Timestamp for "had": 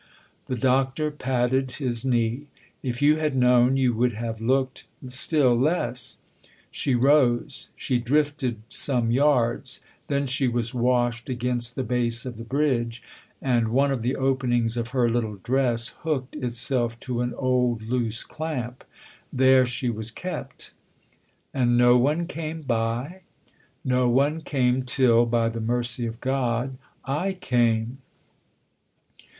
3.17-3.35